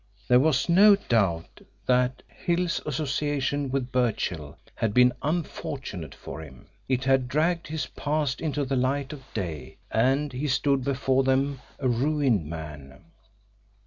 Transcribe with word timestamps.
There 0.27 0.39
was 0.39 0.67
no 0.67 0.95
doubt 0.95 1.61
that 1.85 2.23
Hill's 2.27 2.81
association 2.87 3.69
with 3.69 3.91
Birchill 3.91 4.57
had 4.73 4.95
been 4.95 5.13
unfortunate 5.21 6.15
for 6.15 6.41
him. 6.41 6.65
It 6.89 7.03
had 7.03 7.27
dragged 7.27 7.67
his 7.67 7.85
past 7.85 8.41
into 8.41 8.65
the 8.65 8.75
light 8.75 9.13
of 9.13 9.21
day, 9.35 9.77
and 9.91 10.33
he 10.33 10.47
stood 10.47 10.83
before 10.83 11.21
them 11.21 11.59
a 11.77 11.87
ruined 11.87 12.47
man. 12.49 13.11